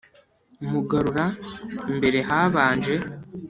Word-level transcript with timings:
mugarura, 0.69 1.25
mbere 1.95 2.19
habanje 2.29 2.95